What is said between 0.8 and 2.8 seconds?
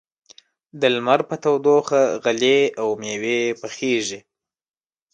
لمر په تودوخه غلې